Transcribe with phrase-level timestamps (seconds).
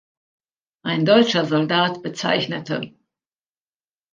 [0.83, 2.95] Ein deutscher Soldat" bezeichnete.